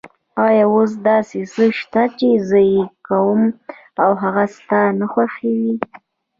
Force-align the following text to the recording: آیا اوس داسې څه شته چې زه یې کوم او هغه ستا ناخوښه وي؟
آیا 0.45 0.65
اوس 0.73 0.91
داسې 1.09 1.39
څه 1.53 1.63
شته 1.79 2.03
چې 2.17 2.29
زه 2.49 2.59
یې 2.71 2.81
کوم 3.07 3.41
او 4.03 4.09
هغه 4.21 4.43
ستا 4.55 4.81
ناخوښه 4.99 5.49
وي؟ 5.59 5.75